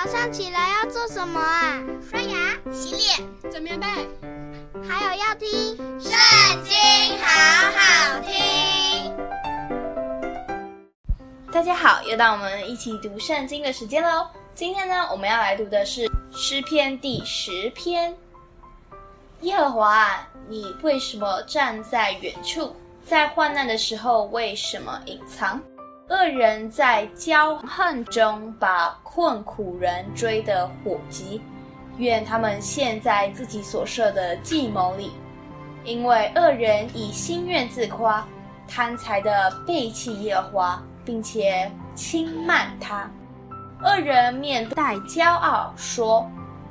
[0.00, 1.82] 早上起来要做什么啊？
[2.08, 3.84] 刷牙、洗脸、整棉被，
[4.88, 6.12] 还有要听《圣
[6.62, 6.72] 经》，
[7.20, 9.12] 好好听。
[11.50, 14.28] 大家好，又到我们一起读圣经的时间喽。
[14.54, 18.16] 今天呢，我们要来读的是诗篇第十篇。
[19.40, 22.72] 耶和华啊，你为什么站在远处？
[23.04, 25.60] 在患难的时候，为什么隐藏？
[26.08, 31.42] 恶人在骄横中把困苦人追得火急，
[31.98, 35.12] 愿他们陷在自己所设的计谋里，
[35.84, 38.26] 因为恶人以心愿自夸，
[38.66, 43.10] 贪财的背弃耶华，并且轻慢他。
[43.84, 46.26] 恶人面带骄傲说：“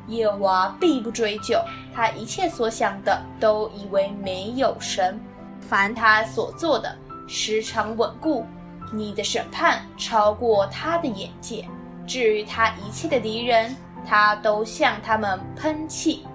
[0.10, 1.62] 耶华必不追究，
[1.94, 5.20] 他一切所想的都以为没有神，
[5.62, 6.98] 凡他所做的，
[7.28, 8.44] 时常稳固。”
[8.92, 11.68] 你的审判超过他的眼界，
[12.06, 16.26] 至于他一切的敌人，他都向他们喷气。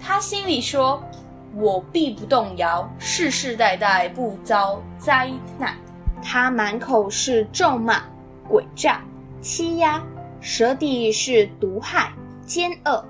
[0.00, 1.02] 他心里说
[1.54, 5.76] ：“我必不动摇，世世代代不遭灾难。”
[6.24, 8.02] 他满口是咒骂、
[8.48, 9.02] 诡诈、
[9.40, 10.02] 欺压，
[10.40, 12.12] 舌底是毒害、
[12.46, 13.04] 奸恶。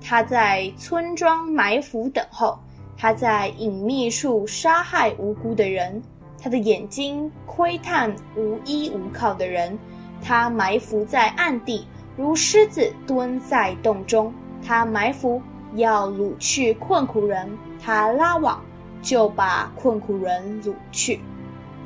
[0.00, 2.58] 他在村庄埋伏等候，
[2.96, 6.02] 他在隐秘处杀害无辜的人。
[6.44, 9.78] 他的眼睛窥探无依无靠的人，
[10.22, 11.86] 他埋伏在暗地，
[12.18, 14.30] 如狮子蹲在洞中。
[14.62, 15.40] 他埋伏
[15.74, 17.48] 要掳去困苦人，
[17.82, 18.62] 他拉网
[19.00, 21.18] 就把困苦人掳去。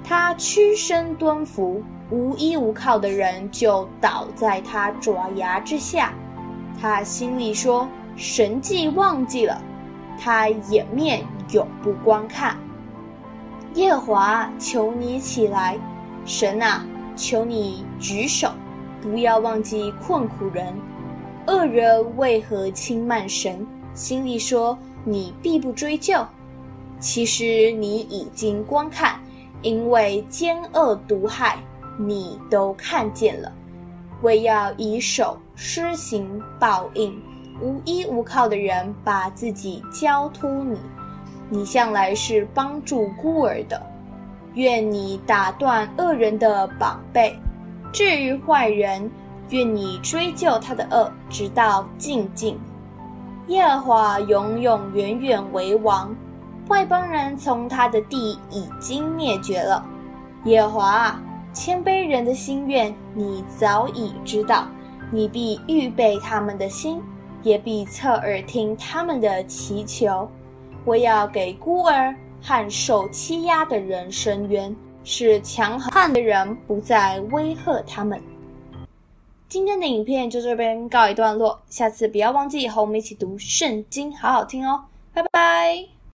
[0.03, 6.13] 他屈身蹲伏，无依无靠的人就倒在他爪牙之下。
[6.81, 9.63] 他心里说：神迹忘记了，
[10.19, 12.57] 他掩面永不观看。
[13.75, 15.79] 耶和华，求你起来！
[16.25, 18.51] 神啊，求你举手，
[19.01, 20.75] 不要忘记困苦人。
[21.47, 23.67] 恶人为何轻慢神？
[23.95, 26.25] 心里说，你必不追究。
[26.99, 29.21] 其实你已经观看，
[29.63, 31.59] 因为奸恶毒害，
[31.99, 33.53] 你都看见了。
[34.23, 37.23] 为要以手施行报应，
[37.63, 40.77] 无依无靠的人把自己交托你。
[41.51, 43.81] 你向来是帮助孤儿的，
[44.55, 47.33] 愿你打断恶人的膀臂；
[47.93, 49.11] 至于坏人，
[49.51, 52.59] 愿你追究他的恶，直到尽尽。
[53.47, 56.15] 耶和华永永远远为王，
[56.69, 59.83] 外邦人从他的地已经灭绝了。
[60.45, 61.23] 耶和华啊，
[61.55, 64.67] 谦卑人的心愿你早已知道，
[65.11, 67.01] 你必预备他们的心，
[67.43, 70.31] 也必侧耳听他们的祈求。
[70.89, 78.19] 我要给孤儿和受欺压的人伸冤，使强悍的人不再威吓他们。
[79.51, 84.83] 今天的影片就这边告一段落，下次不要忘记和我们一起读圣经，好好听哦，
[85.13, 85.98] 拜拜。